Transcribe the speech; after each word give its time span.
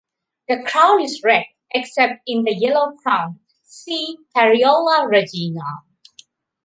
The 0.47 0.63
crown 0.63 0.99
is 1.03 1.21
red, 1.23 1.45
except 1.75 2.23
in 2.25 2.43
the 2.43 2.55
yellow-crowned 2.55 3.37
"C. 3.61 4.17
pareola 4.35 5.07
regina". 5.07 5.61